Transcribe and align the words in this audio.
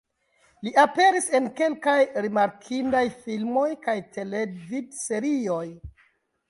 Li 0.67 0.71
aperis 0.83 1.27
en 1.39 1.49
kelkaj 1.59 1.95
rimarkindaj 2.27 3.05
filmoj 3.27 3.67
kaj 3.87 3.97
televidserioj. 4.19 5.65